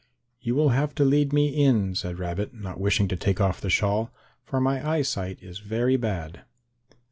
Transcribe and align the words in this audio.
"You 0.39 0.55
will 0.55 0.69
have 0.69 0.95
to 0.95 1.05
lead 1.05 1.31
me 1.31 1.49
in," 1.49 1.93
said 1.93 2.17
Rabbit, 2.17 2.55
not 2.55 2.79
wishing 2.79 3.07
to 3.09 3.15
take 3.15 3.39
off 3.39 3.61
the 3.61 3.69
shawl, 3.69 4.11
"for 4.43 4.59
my 4.59 4.83
eyesight 4.83 5.37
is 5.43 5.59
very 5.59 5.95
bad." 5.95 6.41